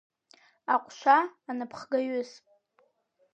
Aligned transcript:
Аҟәша 0.73 1.17
анапхгаҩыс. 1.49 2.31